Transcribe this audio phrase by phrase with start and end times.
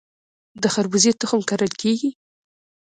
[0.61, 2.09] د خربوزې تخم کرل کیږي؟